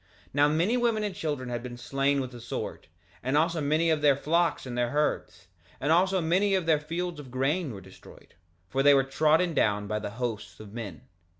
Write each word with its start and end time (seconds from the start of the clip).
3:2 0.29 0.29
Now 0.33 0.47
many 0.47 0.77
women 0.77 1.03
and 1.03 1.13
children 1.13 1.49
had 1.49 1.61
been 1.61 1.77
slain 1.77 2.21
with 2.21 2.31
the 2.31 2.41
sword, 2.41 2.87
and 3.21 3.37
also 3.37 3.61
many 3.61 3.91
of 3.91 4.01
their 4.01 4.15
flocks 4.17 4.65
and 4.65 4.75
their 4.75 4.89
herds; 4.89 5.45
and 5.79 5.91
also 5.91 6.19
many 6.19 6.55
of 6.55 6.65
their 6.65 6.79
fields 6.79 7.19
of 7.19 7.29
grain 7.29 7.71
were 7.71 7.81
destroyed, 7.81 8.33
for 8.67 8.81
they 8.81 8.95
were 8.95 9.03
trodden 9.03 9.53
down 9.53 9.85
by 9.85 9.99
the 9.99 10.09
hosts 10.09 10.59
of 10.59 10.73
men. 10.73 11.01